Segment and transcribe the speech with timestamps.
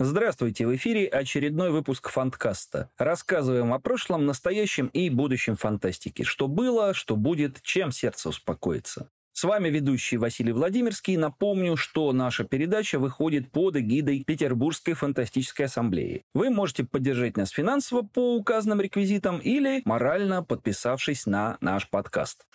[0.00, 2.88] Здравствуйте, в эфире очередной выпуск Фанткаста.
[2.98, 6.22] Рассказываем о прошлом, настоящем и будущем фантастики.
[6.22, 9.10] Что было, что будет, чем сердце успокоится.
[9.32, 11.16] С вами ведущий Василий Владимирский.
[11.16, 16.22] Напомню, что наша передача выходит под эгидой Петербургской фантастической ассамблеи.
[16.32, 22.46] Вы можете поддержать нас финансово по указанным реквизитам или морально подписавшись на наш подкаст.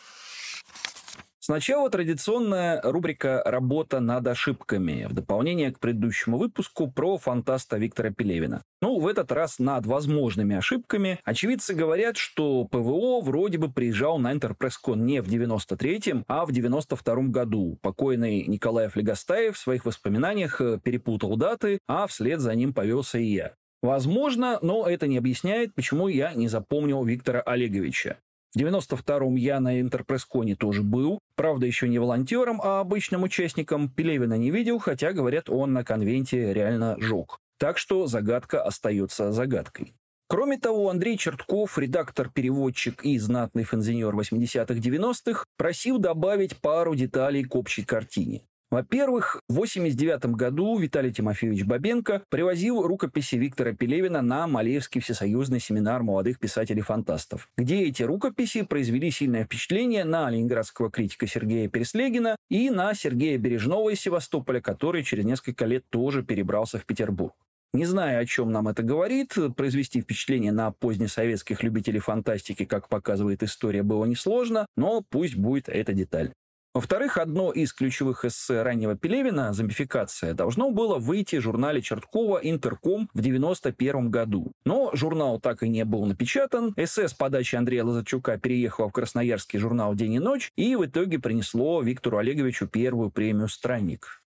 [1.45, 8.63] Сначала традиционная рубрика «Работа над ошибками» в дополнение к предыдущему выпуску про фантаста Виктора Пелевина.
[8.81, 11.19] Ну, в этот раз над возможными ошибками.
[11.25, 17.33] Очевидцы говорят, что ПВО вроде бы приезжал на Интерпресскон не в 93-м, а в 92-м
[17.33, 17.77] году.
[17.81, 23.25] Покойный Николай Флегостаев в своих воспоминаниях э, перепутал даты, а вслед за ним повелся и
[23.25, 23.53] я.
[23.81, 28.15] Возможно, но это не объясняет, почему я не запомнил Виктора Олеговича.
[28.53, 31.19] В 92-м я на Интерпрессконе тоже был.
[31.35, 33.89] Правда, еще не волонтером, а обычным участником.
[33.89, 37.39] Пелевина не видел, хотя, говорят, он на конвенте реально жег.
[37.57, 39.93] Так что загадка остается загадкой.
[40.27, 47.83] Кроме того, Андрей Чертков, редактор-переводчик и знатный фанзинер 80-х-90-х, просил добавить пару деталей к общей
[47.83, 48.41] картине.
[48.73, 56.01] Во-первых, в 1989 году Виталий Тимофеевич Бабенко привозил рукописи Виктора Пелевина на Малеевский всесоюзный семинар
[56.01, 62.95] молодых писателей-фантастов, где эти рукописи произвели сильное впечатление на ленинградского критика Сергея Переслегина и на
[62.95, 67.35] Сергея Бережного из Севастополя, который через несколько лет тоже перебрался в Петербург.
[67.75, 73.43] Не знаю, о чем нам это говорит, произвести впечатление на позднесоветских любителей фантастики, как показывает
[73.43, 76.33] история, было несложно, но пусть будет эта деталь.
[76.73, 83.09] Во-вторых, одно из ключевых эссе раннего Пелевина «Зомбификация» должно было выйти в журнале Черткова «Интерком»
[83.13, 84.53] в 1991 году.
[84.65, 86.73] Но журнал так и не был напечатан.
[86.75, 91.19] Эссе с подачи Андрея Лазарчука переехало в красноярский журнал «День и ночь» и в итоге
[91.19, 94.22] принесло Виктору Олеговичу первую премию «Странник».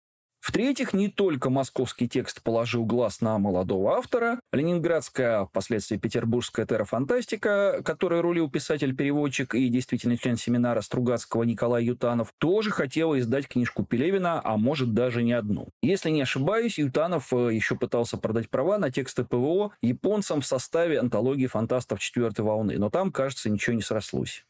[0.43, 8.23] В-третьих, не только московский текст положил глаз на молодого автора, ленинградская, впоследствии петербургская террафантастика, которой
[8.23, 14.57] рулил писатель-переводчик и действительный член семинара Стругацкого Николай Ютанов, тоже хотела издать книжку Пелевина, а
[14.57, 15.69] может даже не одну.
[15.81, 20.99] Если не ошибаюсь, Ютанов э, еще пытался продать права на тексты ПВО японцам в составе
[20.99, 24.45] антологии фантастов четвертой волны, но там, кажется, ничего не срослось.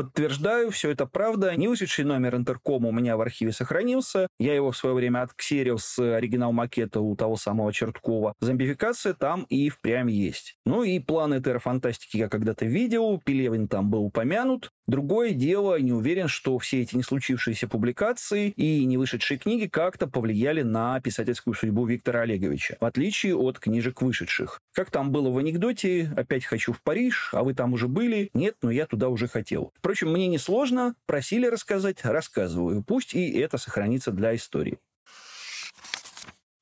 [0.00, 1.54] Подтверждаю, все это правда.
[1.54, 4.28] Не вышедший номер интеркома у меня в архиве сохранился.
[4.38, 8.32] Я его в свое время отксерил с оригинал макета у того самого Черткова.
[8.40, 10.56] Зомбификация там и впрямь есть.
[10.64, 13.20] Ну и планы террафантастики я когда-то видел.
[13.22, 14.70] Пелевин там был упомянут.
[14.90, 20.08] Другое дело, не уверен, что все эти не случившиеся публикации и не вышедшие книги как-то
[20.08, 24.60] повлияли на писательскую судьбу Виктора Олеговича, в отличие от книжек вышедших.
[24.72, 28.56] Как там было в анекдоте «Опять хочу в Париж, а вы там уже были?» Нет,
[28.62, 29.72] но я туда уже хотел.
[29.76, 32.82] Впрочем, мне не сложно, просили рассказать, рассказываю.
[32.82, 34.80] Пусть и это сохранится для истории.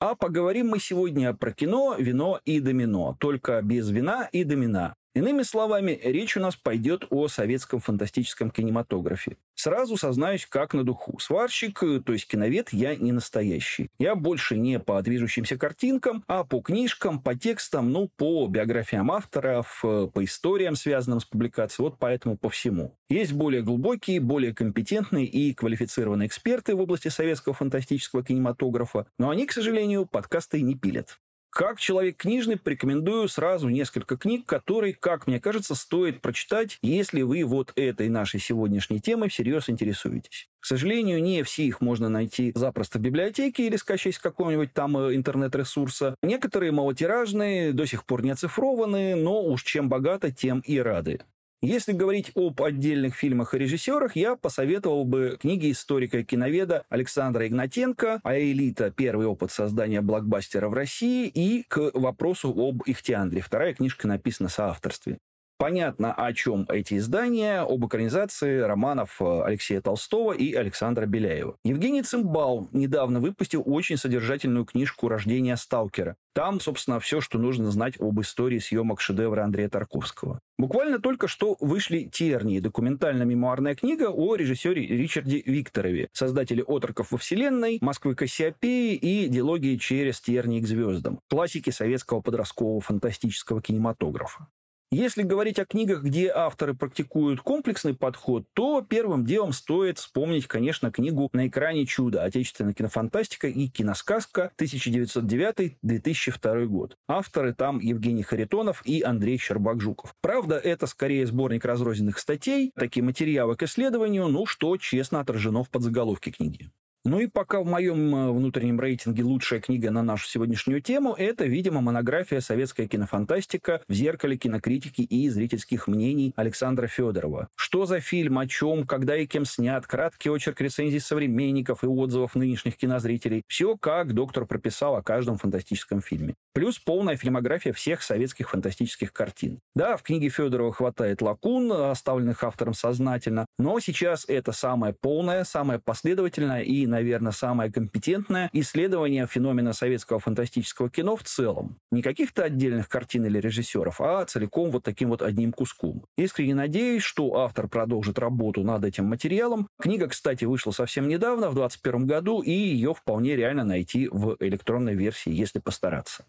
[0.01, 4.95] А поговорим мы сегодня про кино, вино и домино, только без вина и домина.
[5.15, 9.37] Иными словами, речь у нас пойдет о советском фантастическом кинематографе.
[9.55, 11.19] Сразу сознаюсь, как на духу.
[11.19, 13.91] Сварщик, то есть киновед, я не настоящий.
[13.99, 19.81] Я больше не по движущимся картинкам, а по книжкам, по текстам, ну, по биографиям авторов,
[19.83, 22.95] по историям, связанным с публикацией, вот поэтому по всему.
[23.09, 29.47] Есть более глубокие, более компетентные и квалифицированные эксперты в области советского фантастического кинематографа, но они,
[29.47, 31.19] к сожалению, подкасты не пилят.
[31.51, 37.45] Как человек книжный порекомендую сразу несколько книг, которые, как мне кажется, стоит прочитать, если вы
[37.45, 40.49] вот этой нашей сегодняшней темой всерьез интересуетесь.
[40.61, 44.97] К сожалению, не все их можно найти запросто в библиотеке или скачать с какого-нибудь там
[44.99, 46.15] э, интернет-ресурса.
[46.23, 51.21] Некоторые малотиражные, до сих пор не оцифрованы, но уж чем богато, тем и рады.
[51.61, 57.49] Если говорить об отдельных фильмах и режиссерах, я посоветовал бы книги историка и киноведа Александра
[57.49, 58.93] Игнатенко «Аэлита.
[58.93, 63.41] Первый опыт создания блокбастера в России» и к вопросу об Ихтиандре.
[63.41, 65.19] Вторая книжка написана соавторстве.
[65.59, 71.57] Понятно, о чем эти издания, об экранизации романов э, Алексея Толстого и Александра Беляева.
[71.65, 76.15] Евгений Цимбал недавно выпустил очень содержательную книжку «Рождение сталкера».
[76.33, 80.39] Там, собственно, все, что нужно знать об истории съемок шедевра Андрея Тарковского.
[80.59, 87.79] Буквально только что вышли «Тернии»– документально-мемуарная книга о режиссере Ричарде Викторове, создателе «Отроков во вселенной»,
[87.81, 94.47] «Москвы Кассиопеи» и «Диалогии через тернии к звездам»– классики советского подросткового фантастического кинематографа.
[94.91, 100.91] Если говорить о книгах, где авторы практикуют комплексный подход, то первым делом стоит вспомнить, конечно,
[100.91, 102.23] книгу «На экране чудо.
[102.23, 104.51] Отечественная кинофантастика и киносказка.
[104.59, 106.97] 1909-2002 год».
[107.07, 110.15] Авторы там Евгений Харитонов и Андрей Щербак-Жуков.
[110.23, 115.69] Правда, это скорее сборник разрозненных статей, такие материалы к исследованию, ну, что честно отражено в
[115.69, 116.71] подзаголовке книги.
[117.05, 121.47] Ну и пока в моем э, внутреннем рейтинге лучшая книга на нашу сегодняшнюю тему, это,
[121.47, 127.49] видимо, монография «Советская кинофантастика» в зеркале кинокритики и зрительских мнений Александра Федорова.
[127.57, 132.35] Что за фильм, о чем, когда и кем снят, краткий очерк рецензий современников и отзывов
[132.35, 133.43] нынешних кинозрителей.
[133.47, 136.35] Все, как доктор прописал о каждом фантастическом фильме.
[136.53, 139.61] Плюс полная фильмография всех советских фантастических картин.
[139.77, 145.79] Да, в книге Федорова хватает лакун, оставленных автором сознательно, но сейчас это самое полное, самое
[145.79, 151.77] последовательное и, наверное, самое компетентное исследование феномена советского фантастического кино в целом.
[151.93, 156.05] Не каких-то отдельных картин или режиссеров, а целиком вот таким вот одним куском.
[156.17, 159.69] Искренне надеюсь, что автор продолжит работу над этим материалом.
[159.81, 164.95] Книга, кстати, вышла совсем недавно, в 2021 году, и ее вполне реально найти в электронной
[164.95, 166.25] версии, если постараться.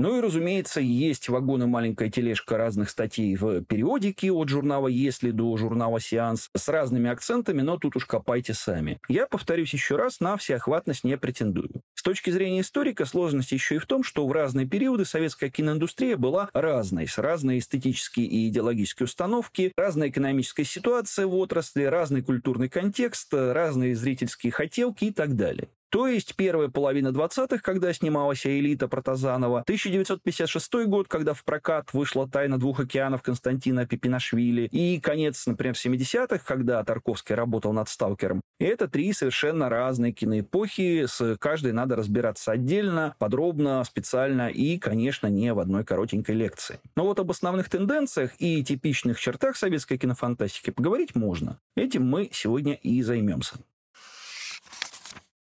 [0.00, 5.30] Ну и, разумеется, есть вагон и маленькая тележка разных статей в периодике от журнала «Если»
[5.30, 8.98] до журнала «Сеанс» с разными акцентами, но тут уж копайте сами.
[9.08, 11.82] Я, повторюсь еще раз, на всеохватность не претендую.
[11.92, 16.16] С точки зрения историка, сложность еще и в том, что в разные периоды советская киноиндустрия
[16.16, 22.70] была разной, с разной эстетические и идеологические установки, разная экономическая ситуация в отрасли, разный культурный
[22.70, 25.68] контекст, разные зрительские хотелки и так далее.
[25.90, 32.28] То есть первая половина 20-х, когда снималась «Элита» Протазанова, 1956 год, когда в прокат вышла
[32.28, 38.40] «Тайна двух океанов» Константина Пипинашвили, и конец, например, 70-х, когда Тарковский работал над «Сталкером».
[38.60, 45.26] И это три совершенно разные киноэпохи, с каждой надо разбираться отдельно, подробно, специально и, конечно,
[45.26, 46.78] не в одной коротенькой лекции.
[46.94, 51.58] Но вот об основных тенденциях и типичных чертах советской кинофантастики поговорить можно.
[51.74, 53.56] Этим мы сегодня и займемся.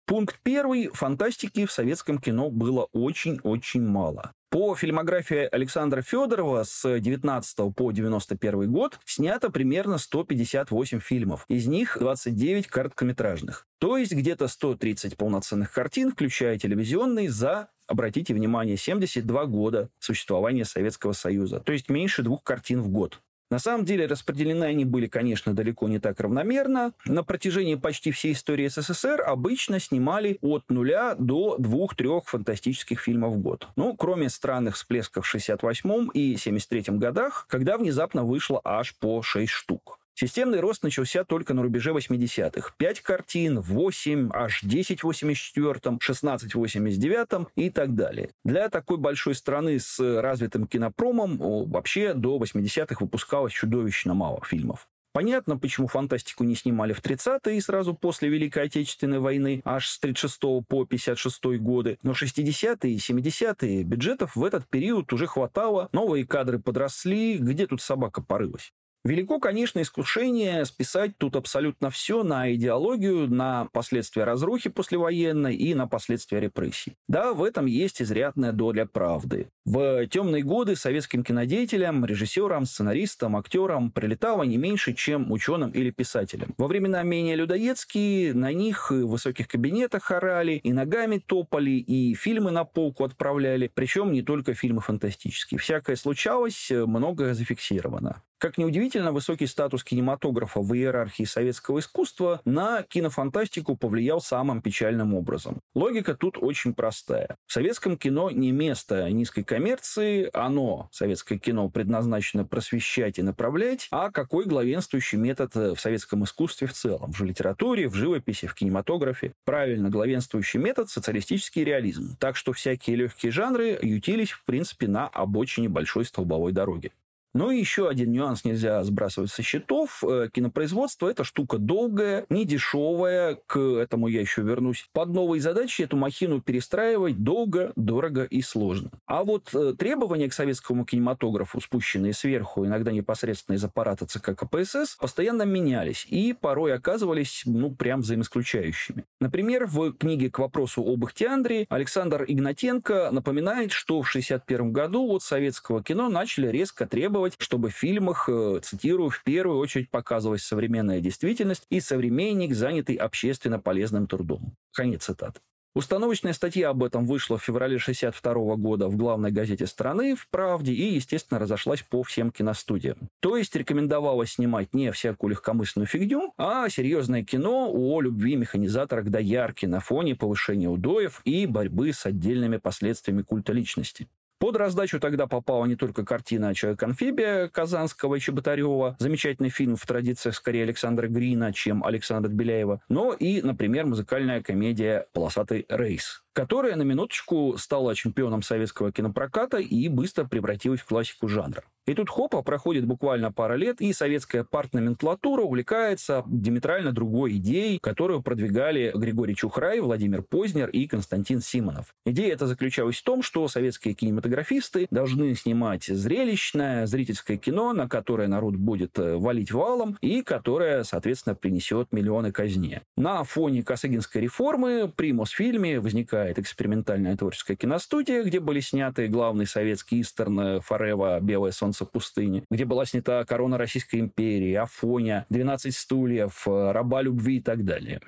[0.05, 0.89] Пункт первый.
[0.93, 4.33] Фантастики в советском кино было очень-очень мало.
[4.51, 11.43] По фильмографии Александра Федорова с 19 по 91 год снято примерно 158 фильмов.
[11.49, 13.65] Из них 29 короткометражных.
[13.79, 21.13] То есть где-то 130 полноценных картин, включая телевизионные, за обратите внимание, 72 года существования Советского
[21.13, 21.59] Союза.
[21.59, 23.21] То есть меньше двух картин в год.
[23.51, 26.93] На самом деле распределены они были, конечно, далеко не так равномерно.
[27.05, 33.37] На протяжении почти всей истории СССР обычно снимали от нуля до двух-трех фантастических фильмов в
[33.39, 33.67] год.
[33.75, 39.51] Ну, кроме странных всплесков в 68 и 73 годах, когда внезапно вышло аж по 6
[39.51, 39.99] штук.
[40.17, 42.73] Системный рост начался только на рубеже 80-х.
[42.77, 48.29] 5 картин, 8, аж 10 в 84-м, 16 в 89-м и так далее.
[48.45, 54.87] Для такой большой страны с развитым кинопромом вообще до 80-х выпускалось чудовищно мало фильмов.
[55.11, 59.99] Понятно, почему фантастику не снимали в 30-е и сразу после Великой Отечественной войны, аж с
[59.99, 61.97] 36 по 56 годы.
[62.03, 67.81] Но 60-е и 70-е бюджетов в этот период уже хватало, новые кадры подросли, где тут
[67.81, 68.71] собака порылась.
[69.05, 75.87] Велико, конечно, искушение списать тут абсолютно все на идеологию, на последствия разрухи послевоенной и на
[75.87, 76.95] последствия репрессий.
[77.07, 79.49] Да, в этом есть изрядная доля правды.
[79.63, 86.55] В темные годы советским кинодеятелям, режиссерам, сценаристам, актерам прилетало не меньше, чем ученым или писателям.
[86.57, 92.49] Во времена менее людоедские на них в высоких кабинетах орали, и ногами топали, и фильмы
[92.49, 95.59] на полку отправляли, причем не только фильмы фантастические.
[95.59, 98.23] Всякое случалось, многое зафиксировано.
[98.37, 105.61] Как неудивительно, высокий статус кинематографа в иерархии советского искусства на кинофантастику повлиял самым печальным образом.
[105.73, 107.37] Логика тут очень простая.
[107.47, 114.11] В советском кино не место низкой коммерции, оно, советское кино, предназначено просвещать и направлять, а
[114.11, 119.31] какой главенствующий метод в советском искусстве в целом, в литературе, в живописи, в кинематографе.
[119.45, 122.17] Правильно, главенствующий метод– социалистический реализм.
[122.19, 126.91] Так что всякие легкие жанры ютились, в принципе, на обочине большой столбовой дороги.
[127.35, 130.01] Ну и еще один нюанс нельзя сбрасывать со счетов.
[130.07, 134.87] Э, кинопроизводство– это штука долгая, не дешевая, к этому я еще вернусь.
[134.93, 138.89] Под новые задачи эту махину перестраивать долго, дорого и сложно.
[139.05, 144.95] А вот э, требования к советскому кинематографу, спущенные сверху, иногда непосредственно из аппарата ЦК КПСС,
[144.95, 149.03] постоянно менялись и порой оказывались, ну, прям взаимоисключающими.
[149.19, 155.21] Например, в книге «К вопросу об Ихтиандре» Александр Игнатенко напоминает, что в 1961 году от
[155.21, 160.43] советского кино начали резко требовать требовать, чтобы в фильмах, э, цитирую, в первую очередь показывалась
[160.43, 164.55] современная действительность и современник, занятый общественно полезным трудом.
[164.73, 165.39] Конец цитаты.
[165.73, 170.71] Установочная статья об этом вышла в феврале 1962 года в главной газете страны «В правде»
[170.71, 173.09] и, естественно, разошлась по всем киностудиям.
[173.19, 179.09] То есть рекомендовалось снимать не всякую легкомысленную фигню, а серьезное кино о любви механизатора к
[179.09, 184.07] доярке на фоне повышения удоев и борьбы с отдельными последствиями культа личности.
[184.37, 190.35] Под раздачу тогда попала не только картина «Человек-амфибия» Казанского и Чеботарева, замечательный фильм в традициях
[190.35, 196.83] скорее Александра Грина, чем Александра Беляева, но и, например, музыкальная комедия «Полосатый рейс», которая на
[196.83, 201.63] минуточку стала чемпионом советского кинопроката и быстро превратилась в классику жанра.
[201.87, 208.23] И тут хопа, проходит буквально пара лет, и советская партноменклатура увлекается диаметрально другой идеей, которую
[208.23, 211.93] продвигали Григорий Чухрай, Владимир Познер и Константин Симонов.
[212.03, 218.27] Идея эта заключалась в том, что советские кинематографисты должны снимать зрелищное, зрительское кино, на которое
[218.27, 222.81] народ будет э, валить валом, и которое, соответственно, принесет миллионы казне.
[222.97, 230.01] На фоне Косыгинской реформы при Мосфильме возникает экспериментальная творческая киностудия, где были сняты главный советский
[230.01, 236.71] истерн Форева «Белое солнце пустыни, где была снята корона Российской империи, Афоня, 12 стульев, э,
[236.71, 238.01] раба любви и так далее.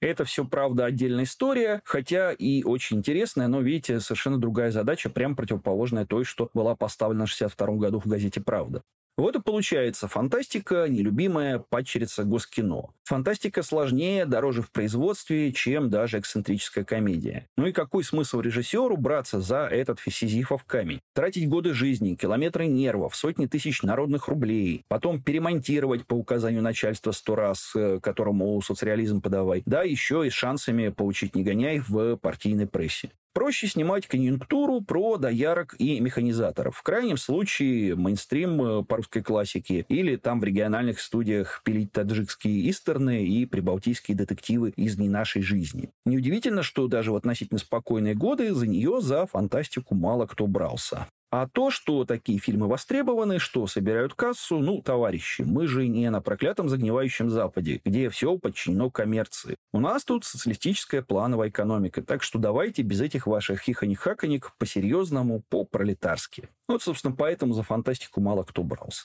[0.00, 5.34] Это все, правда, отдельная история, хотя и очень интересная, но, видите, совершенно другая задача, прям
[5.34, 8.82] противоположная той, что была поставлена в 1962 году в газете «Правда».
[9.18, 12.90] Вот и получается фантастика, нелюбимая падчерица Госкино.
[13.02, 17.48] Фантастика сложнее, дороже в производстве, чем даже эксцентрическая комедия.
[17.56, 21.00] Ну и какой смысл режиссеру браться за этот фисизифов камень?
[21.14, 27.34] Тратить годы жизни, километры нервов, сотни тысяч народных рублей, потом перемонтировать по указанию начальства сто
[27.34, 33.10] раз, э, которому соцреализм подавай, да еще и шансами получить негоняй в партийной прессе.
[33.38, 36.76] Проще снимать конъюнктуру про доярок и механизаторов.
[36.76, 42.68] В крайнем случае мейнстрим э, по русской классике или там в региональных студиях пилить таджикские
[42.68, 45.92] истерны и прибалтийские детективы из не нашей жизни.
[46.04, 51.06] Неудивительно, что даже в относительно спокойные годы за нее, за фантастику мало кто брался.
[51.30, 56.22] А то, что такие фильмы востребованы, что собирают кассу, ну, товарищи, мы же не на
[56.22, 59.56] проклятом загнивающем Западе, где все подчинено коммерции.
[59.72, 66.48] У нас тут социалистическая плановая экономика, так что давайте без этих ваших хихоних-хаконик по-серьезному, по-пролетарски.
[66.66, 69.04] Вот, собственно, поэтому за фантастику мало кто брался.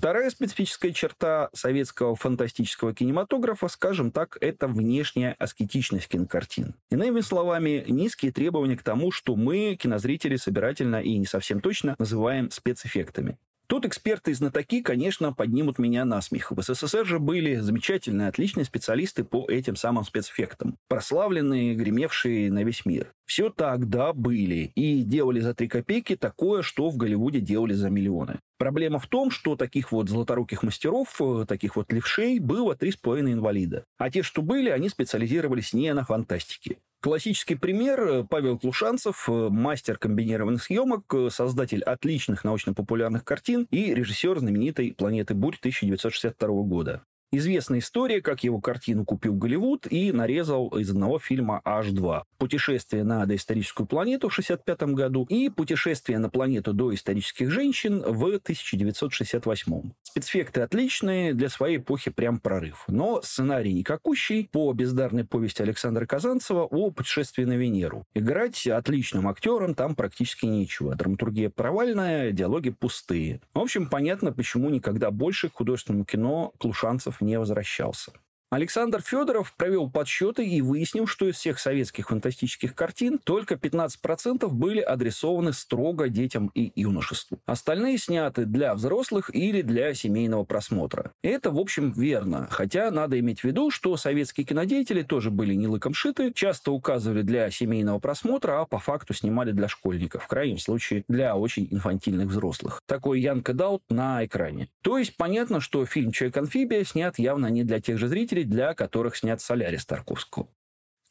[0.00, 6.74] Вторая специфическая черта советского фантастического кинематографа, скажем так, это внешняя аскетичность кинокартин.
[6.90, 12.50] Иными словами, низкие требования к тому, что мы, кинозрители, собирательно и не совсем точно называем
[12.50, 13.36] спецэффектами.
[13.70, 16.50] Тут эксперты и знатоки, конечно, поднимут меня на смех.
[16.50, 20.76] В СССР же были замечательные, отличные специалисты по этим самым спецэффектам.
[20.88, 23.12] Прославленные, гремевшие на весь мир.
[23.26, 24.72] Все так, да, были.
[24.74, 28.40] И делали за три копейки такое, что в Голливуде делали за миллионы.
[28.58, 32.96] Проблема в том, что таких вот золоторуких мастеров, э, таких вот левшей, было три с
[32.96, 33.84] половиной инвалида.
[33.98, 36.78] А те, что были, они специализировались не на фантастике.
[37.00, 44.38] Классический пример э,– Павел Клушанцев, э, мастер комбинированных съемок, создатель отличных научно-популярных картин и режиссер
[44.38, 47.02] знаменитой «Планеты бурь» 1962 года.
[47.32, 52.24] Известная история, как его картину купил Голливуд и нарезал из одного фильма H2.
[52.38, 59.92] «Путешествие на доисторическую планету» в 1965 году и «Путешествие на планету доисторических женщин» в 1968.
[60.02, 62.82] Спецэффекты отличные, для своей эпохи прям прорыв.
[62.88, 68.06] Но сценарий никакущий по бездарной повести Александра Казанцева о путешествии на Венеру.
[68.12, 70.96] Играть отличным актером там практически нечего.
[70.96, 73.40] Драматургия провальная, диалоги пустые.
[73.54, 78.12] В общем, понятно, почему никогда больше художественному кино Клушанцев не возвращался.
[78.50, 84.80] Александр Федоров провел подсчеты и выяснил, что из всех советских фантастических картин только 15% были
[84.80, 87.38] адресованы строго детям и юношеству.
[87.46, 91.12] Остальные сняты для взрослых или для семейного просмотра.
[91.22, 92.48] Это, в общем, верно.
[92.50, 97.22] Хотя надо иметь в виду, что советские кинодеятели тоже были не лыком шиты, часто указывали
[97.22, 102.26] для семейного просмотра, а по факту снимали для школьников, в крайнем случае для очень инфантильных
[102.26, 102.82] взрослых.
[102.86, 104.70] Такой Янка Даут на экране.
[104.82, 109.16] То есть понятно, что фильм «Человек-амфибия» снят явно не для тех же зрителей, для которых
[109.16, 110.48] снят «Солярис» Тарковского.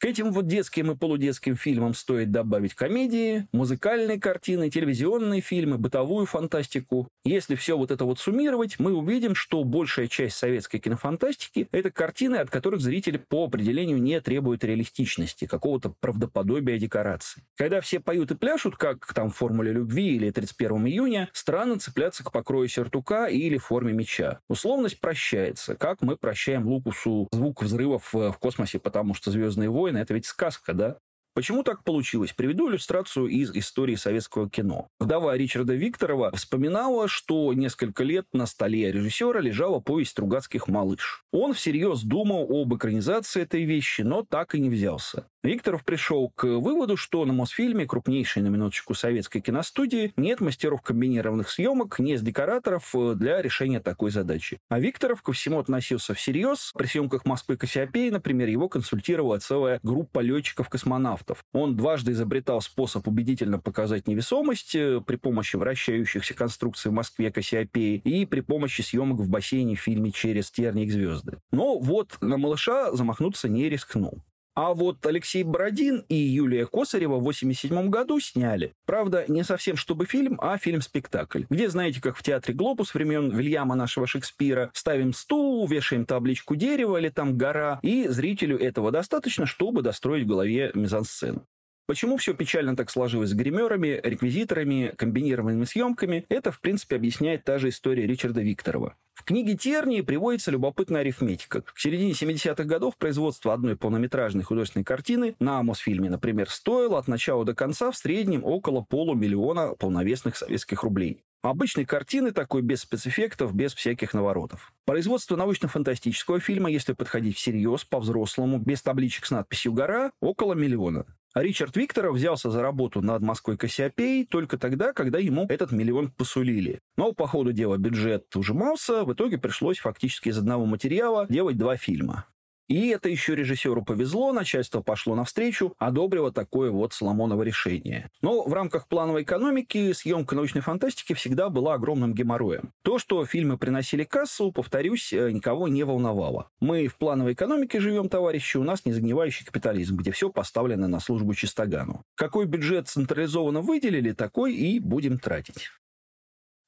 [0.00, 6.24] К этим вот детским и полудетским фильмам стоит добавить комедии, музыкальные картины, телевизионные фильмы, бытовую
[6.24, 7.06] фантастику.
[7.22, 12.36] Если все вот это вот суммировать, мы увидим, что большая часть советской кинофантастики– это картины,
[12.36, 17.42] от которых зрители по определению не требуют реалистичности, какого-то правдоподобия декораций.
[17.54, 22.24] Когда все поют и пляшут, как там в «Формуле любви» или «31 июня», странно цепляться
[22.24, 24.40] к покрою сюртука или форме меча.
[24.48, 30.02] Условность прощается, как мы прощаем Лукусу звук взрывов в космосе, потому что «Звездные войны» войны,
[30.02, 30.96] это ведь сказка, да?
[31.32, 32.32] Почему так получилось?
[32.32, 34.88] Приведу иллюстрацию из истории советского кино.
[34.98, 41.22] Вдова Ричарда Викторова вспоминала, что несколько лет на столе режиссера лежала повесть «Стругацких малыш».
[41.32, 45.28] Он всерьез думал об экранизации этой вещи, но так и не взялся.
[45.42, 51.48] Викторов пришел к выводу, что на Мосфильме, крупнейшей на минуточку советской киностудии, нет мастеров комбинированных
[51.48, 54.58] съемок, нет декораторов э, для решения такой задачи.
[54.68, 56.72] А Викторов ко всему относился всерьез.
[56.76, 61.42] При съемках Москвы Кассиопеи, например, его консультировала целая группа летчиков-космонавтов.
[61.54, 67.96] Он дважды изобретал способ убедительно показать невесомость э, при помощи вращающихся конструкций в Москве Кассиопеи
[68.04, 71.38] и при помощи съемок в бассейне в фильме «Через тернии звезды».
[71.50, 74.22] Но вот на малыша замахнуться не рискнул.
[74.54, 78.74] А вот Алексей Бородин и Юлия Косарева в 1987 году сняли.
[78.84, 81.44] Правда, не совсем чтобы фильм, а фильм-спектакль.
[81.48, 86.96] Где, знаете, как в театре «Глобус» времен Вильяма нашего Шекспира, ставим стул, вешаем табличку дерева
[86.96, 91.46] или там гора, и зрителю этого достаточно, чтобы достроить в голове мизансцену.
[91.90, 97.58] Почему все печально так сложилось с гримерами, реквизиторами, комбинированными съемками, это, в принципе, объясняет та
[97.58, 98.94] же история Ричарда Викторова.
[99.12, 101.62] В книге Тернии приводится любопытная арифметика.
[101.62, 107.44] К середине 70-х годов производство одной полнометражной художественной картины на Мосфильме, например, стоило от начала
[107.44, 111.24] до конца в среднем около полумиллиона полновесных советских рублей.
[111.42, 114.72] Обычной картины такой без спецэффектов, без всяких наворотов.
[114.84, 121.04] Производство научно-фантастического фильма, если подходить всерьез, по-взрослому, без табличек с надписью «Гора», около миллиона.
[121.34, 126.80] Ричард Викторов взялся за работу над Москвой Кассиопеей только тогда, когда ему этот миллион посулили.
[126.96, 131.76] Но по ходу дела бюджет ужимался, в итоге пришлось фактически из одного материала делать два
[131.76, 132.26] фильма.
[132.70, 138.10] И это еще режиссеру повезло, начальство пошло навстречу, одобрило такое вот Соломоново решение.
[138.22, 142.72] Но в рамках плановой экономики съемка научной фантастики всегда была огромным геморроем.
[142.82, 146.48] То, что фильмы приносили кассу, повторюсь, э, никого не волновало.
[146.60, 151.00] Мы в плановой экономике живем, товарищи, у нас не загнивающий капитализм, где все поставлено на
[151.00, 152.04] службу чистогану.
[152.14, 155.70] Какой бюджет централизованно выделили, такой и будем тратить.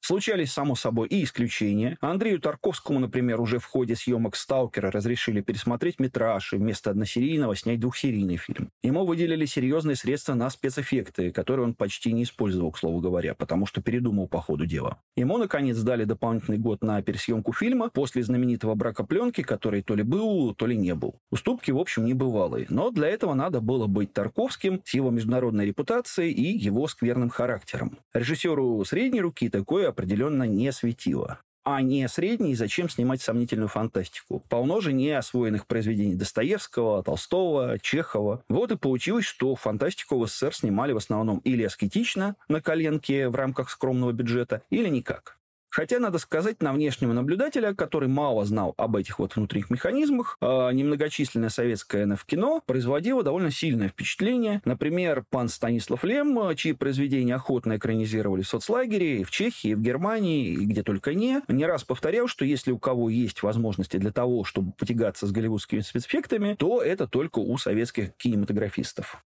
[0.05, 1.97] Случались, само собой, и исключения.
[2.01, 7.79] Андрею Тарковскому, например, уже в ходе съемок «Сталкера» разрешили пересмотреть метраж и вместо односерийного снять
[7.79, 8.69] двухсерийный фильм.
[8.81, 13.65] Ему выделили серьезные средства на спецэффекты, которые он почти не использовал, к слову говоря, потому
[13.65, 14.97] что передумал по ходу дела.
[15.15, 20.03] Ему, наконец, дали дополнительный год на пересъемку фильма после знаменитого брака пленки, который то ли
[20.03, 21.15] был, то ли не был.
[21.31, 22.65] Уступки, в общем, небывалые.
[22.67, 27.99] Но для этого надо было быть Тарковским с его международной репутацией и его скверным характером.
[28.13, 31.39] Режиссеру средней руки такое определенно не светило.
[31.65, 34.43] А не средний, зачем снимать сомнительную фантастику?
[34.49, 38.43] Полно же не освоенных произведений Достоевского, Толстого, Чехова.
[38.49, 43.35] Вот и получилось, что фантастику в СССР снимали в основном или аскетично, на коленке в
[43.35, 45.37] рамках скромного бюджета, или никак.
[45.73, 50.45] Хотя, надо сказать, на внешнего наблюдателя, который мало знал об этих вот внутренних механизмах, э,
[50.71, 54.61] немногочисленное советское НФ-кино производило довольно сильное впечатление.
[54.65, 59.81] Например, пан Станислав Лем, чьи произведения охотно экранизировали в соцлагере, и в Чехии, и в
[59.81, 64.11] Германии, и где только не, не раз повторял, что если у кого есть возможности для
[64.11, 69.23] того, чтобы потягаться с голливудскими спецэффектами, то это только у советских кинематографистов.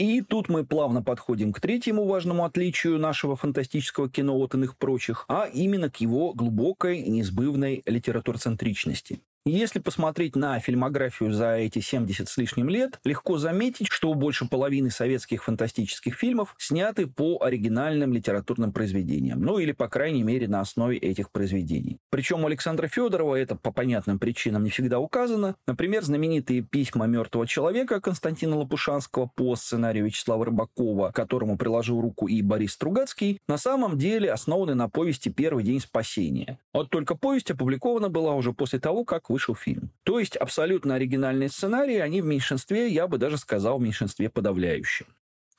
[0.00, 5.26] И тут мы плавно подходим к третьему важному отличию нашего фантастического кино от иных прочих,
[5.28, 9.20] а именно к его глубокой, несбывной литературоцентричности.
[9.46, 14.90] Если посмотреть на фильмографию за эти 70 с лишним лет, легко заметить, что больше половины
[14.90, 20.98] советских фантастических фильмов сняты по оригинальным литературным произведениям, ну или, по крайней мере, на основе
[20.98, 21.96] этих произведений.
[22.10, 25.56] Причем у Александра Федорова это по понятным причинам не всегда указано.
[25.66, 32.42] Например, знаменитые письма мертвого человека Константина Лопушанского по сценарию Вячеслава Рыбакова, которому приложил руку и
[32.42, 36.58] Борис Стругацкий, на самом деле основаны на повести «Первый день спасения».
[36.74, 39.90] Вот только повесть опубликована была уже после того, как вышел фильм.
[40.02, 45.06] То есть абсолютно оригинальные сценарии, они в меньшинстве, я бы даже сказал, в меньшинстве подавляющем.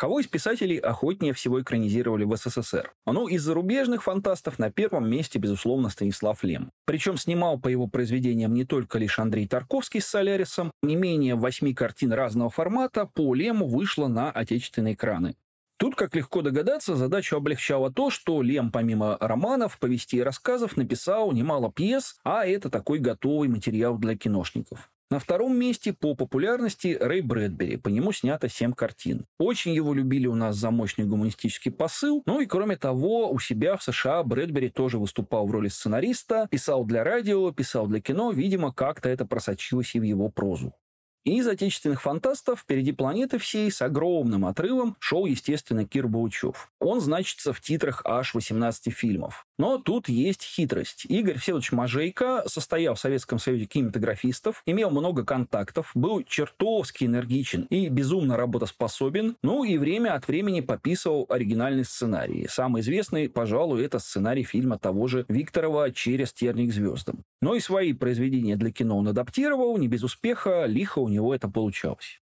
[0.01, 2.91] Кого из писателей охотнее всего экранизировали в СССР?
[3.05, 6.71] Ну, из зарубежных фантастов на первом месте, безусловно, Станислав Лем.
[6.86, 11.75] Причем снимал по его произведениям не только лишь Андрей Тарковский с «Солярисом», не менее восьми
[11.75, 15.36] картин разного формата по Лему вышло на отечественные экраны.
[15.82, 21.32] Тут, как легко догадаться, задачу облегчало то, что Лем, помимо романов, повестей и рассказов, написал
[21.32, 24.91] немало пьес, а это такой готовый материал для киношников.
[25.10, 27.78] На втором месте по популярности Рэй Брэдбери.
[27.78, 29.26] По нему снято семь картин.
[29.39, 32.22] Очень его любили у нас за мощный гуманистический посыл.
[32.28, 36.86] Ну и кроме того, у себя в США Брэдбери тоже выступал в роли сценариста, писал
[36.86, 38.32] для радио, писал для кино.
[38.32, 40.76] Видимо, как-то это просочилось и в его прозу.
[41.23, 46.71] И из отечественных фантастов впереди планеты всей с огромным отрывом шел, естественно, Кир Баучев.
[46.79, 49.45] Он значится в титрах аж 18 фильмов.
[49.62, 51.06] Но тут есть хитрость.
[51.08, 57.88] Игорь Всеволодович Мажейко состоял в Советском Союзе кинематографистов, имел много контактов, был чертовски энергичен и
[57.88, 62.47] безумно работоспособен, ну и время от времени пописывал оригинальный сценарий.
[62.50, 67.24] Самый известный, пожалуй, это сценарий фильма того же Викторова «Через терник звездам».
[67.39, 71.47] Но и свои произведения для кино он адаптировал, не без успеха, лихо у него это
[71.47, 72.20] получалось.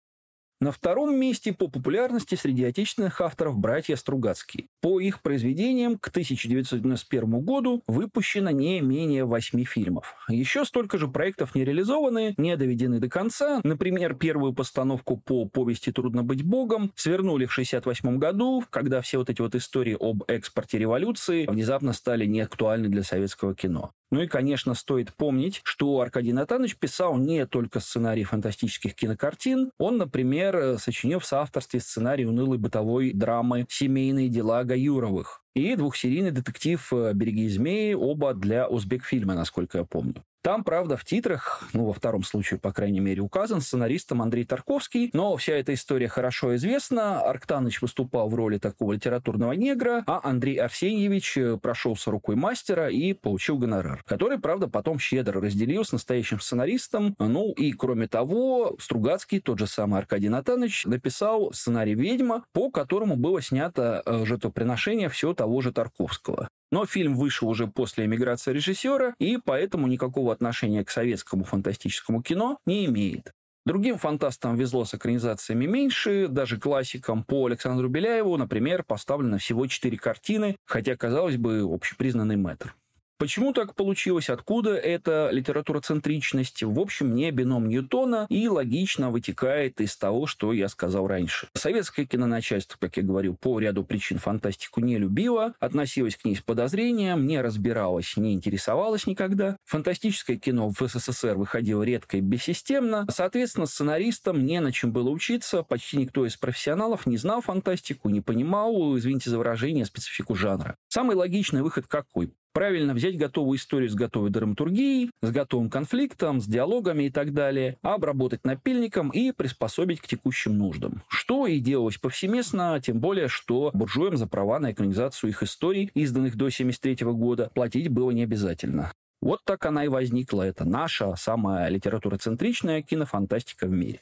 [0.63, 4.67] На втором месте по популярности среди отечественных авторов братья Стругацкие.
[4.80, 10.15] По их произведениям к 1991 году выпущено не менее восьми фильмов.
[10.30, 13.60] Еще столько же проектов не реализованы, не доведены до конца.
[13.65, 19.30] Например, первую постановку по повести «Трудно быть богом» свернули в 1968 году, когда все вот
[19.30, 23.91] эти вот истории об экспорте революции внезапно стали неактуальны для советского кино.
[24.13, 29.71] Ну и, конечно, стоит помнить, что Аркадий Натанович писал не только сценарии фантастических кинокартин.
[29.80, 36.92] Он, например, сочинил в соавторстве сценарий унылой бытовой драмы «Семейные дела Гаюровых» и двухсерийный детектив
[37.13, 40.24] «Береги змеи», оба для Узбекфильма, насколько я помню.
[40.44, 45.10] Там, правда, в титрах, ну, во втором случае, по крайней мере, указан сценаристом Андрей Тарковский,
[45.13, 47.22] но вся эта история хорошо известна.
[47.22, 53.13] Арктаныч выступал в роли такого литературного негра, а Андрей Арсеньевич э, прошелся рукой мастера и
[53.13, 57.16] получил гонорар, который, правда, потом щедро разделил с настоящим сценаристом.
[57.20, 63.16] Ну и, кроме того, Стругацкий, тот же самый Аркадий Натанович, написал сценарий «Ведьма», по которому
[63.16, 66.47] было снято э, жертвоприношение все того же Тарковского.
[66.71, 72.58] Но фильм вышел уже после эмиграции режиссера, и поэтому никакого отношения к советскому фантастическому кино
[72.65, 73.34] не имеет.
[73.65, 79.97] Другим фантастам везло с экранизациями меньше, даже классикам по Александру Беляеву, например, поставлено всего четыре
[79.97, 82.73] картины, хотя, казалось бы, общепризнанный мэтр.
[83.17, 84.30] Почему так получилось?
[84.30, 86.63] Откуда эта литературоцентричность?
[86.63, 91.47] В общем, не бином Ньютона и логично вытекает из того, что я сказал раньше.
[91.54, 96.41] Советское киноначальство, как я говорил, по ряду причин фантастику не любило, относилось к ней с
[96.41, 99.58] подозрением, не разбиралось, не интересовалось никогда.
[99.65, 103.06] Фантастическое кино в СССР выходило редко и бессистемно.
[103.10, 105.63] Соответственно, сценаристам не на чем было учиться.
[105.63, 110.76] Почти никто из профессионалов не знал фантастику, не понимал, извините за выражение, специфику жанра.
[110.89, 112.34] Самый логичный выход какой?
[112.54, 117.78] Правильно взять готовую историю с готовой драматургией, с готовым конфликтом, с диалогами и так далее,
[117.82, 121.04] обработать напильником и приспособить к текущим нуждам.
[121.10, 126.36] Что и делалось повсеместно, тем более, что буржуям за права на экранизацию их историй, изданных
[126.36, 128.94] до 1973 года, платить было не обязательно.
[129.22, 130.44] Вот так она и возникла.
[130.44, 134.02] Это наша самая литературоцентричная кинофантастика в мире.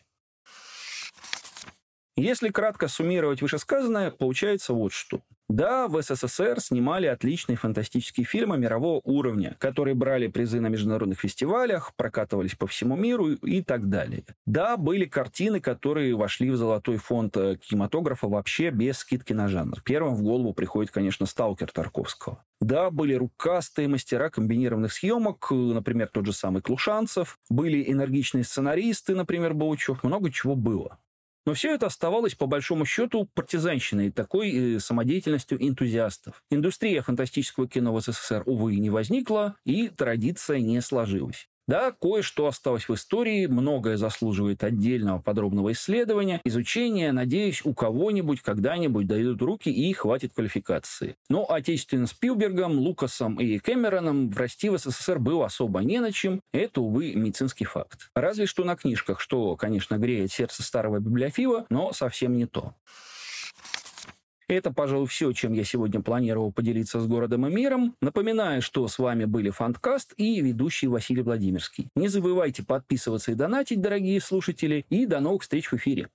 [2.17, 5.21] Если кратко суммировать вышесказанное, получается вот что.
[5.51, 11.91] Да, в СССР снимали отличные фантастические фильмы мирового уровня, которые брали призы на международных фестивалях,
[11.97, 14.23] прокатывались по всему миру и так далее.
[14.45, 19.81] Да, были картины, которые вошли в золотой фонд э, кинематографа вообще без скидки на жанр.
[19.83, 22.45] Первым в голову приходит, конечно, «Сталкер» Тарковского.
[22.61, 27.37] Да, были рукастые мастера комбинированных съемок, э, например, тот же самый Клушанцев.
[27.49, 30.01] Были энергичные сценаристы, например, Баучев.
[30.03, 30.97] Много чего было.
[31.45, 36.43] Но все это оставалось, по большому счету, партизанщиной, такой э, самодеятельностью энтузиастов.
[36.49, 41.50] Индустрия фантастического кино в СССР, увы, не возникла, и традиция не сложилась.
[41.71, 47.13] Да, кое-что осталось в истории, многое заслуживает отдельного подробного исследования, изучения.
[47.13, 51.15] Надеюсь, у кого-нибудь когда-нибудь дойдут руки и хватит квалификации.
[51.29, 56.41] Но отечественным Спилбергом, Лукасом и Кэмероном расти в СССР было особо не на чем.
[56.51, 58.09] Это, увы, медицинский факт.
[58.15, 62.73] Разве что на книжках, что, конечно, греет сердце старого библиофила, но совсем не то.
[64.51, 67.95] Это, пожалуй, все, чем я сегодня планировал поделиться с городом и миром.
[68.01, 71.87] Напоминаю, что с вами были Фанткаст и ведущий Василий Владимирский.
[71.95, 76.09] Не забывайте подписываться и донатить, дорогие слушатели, и до новых встреч в эфире.